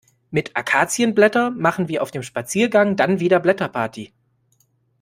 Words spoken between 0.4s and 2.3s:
Akazienblätter machen wir auf dem